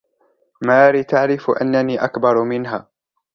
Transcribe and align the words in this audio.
ماري 0.61 1.03
تعرف 1.03 1.49
أنني 1.61 2.03
أكبر 2.05 2.43
منها. 2.43 2.87